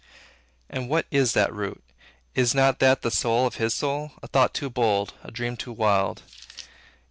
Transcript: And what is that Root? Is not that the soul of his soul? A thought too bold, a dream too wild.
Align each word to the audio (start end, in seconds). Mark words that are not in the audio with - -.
And 0.67 0.89
what 0.89 1.05
is 1.11 1.33
that 1.33 1.53
Root? 1.53 1.83
Is 2.33 2.55
not 2.55 2.79
that 2.79 3.03
the 3.03 3.11
soul 3.11 3.45
of 3.45 3.57
his 3.57 3.75
soul? 3.75 4.13
A 4.23 4.27
thought 4.27 4.51
too 4.55 4.71
bold, 4.71 5.13
a 5.23 5.29
dream 5.29 5.55
too 5.55 5.71
wild. 5.73 6.23